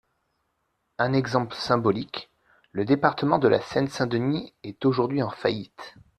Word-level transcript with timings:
Un 0.97 1.13
exemple 1.13 1.53
symbolique, 1.55 2.31
le 2.71 2.85
département 2.85 3.37
de 3.37 3.47
la 3.47 3.61
Seine-Saint-Denis 3.61 4.51
est 4.63 4.83
aujourd’hui 4.83 5.21
en 5.21 5.29
faillite. 5.29 5.93